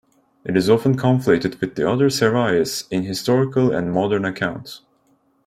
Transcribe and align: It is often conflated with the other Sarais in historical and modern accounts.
It 0.43 0.57
is 0.57 0.67
often 0.67 0.97
conflated 0.97 1.61
with 1.61 1.75
the 1.75 1.87
other 1.87 2.09
Sarais 2.09 2.85
in 2.89 3.03
historical 3.03 3.71
and 3.71 3.93
modern 3.93 4.25
accounts. 4.25 4.81